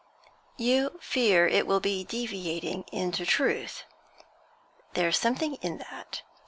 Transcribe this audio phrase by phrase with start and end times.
[0.57, 3.83] 'You fear it will be deviating into truth.
[4.93, 6.23] There's something in that.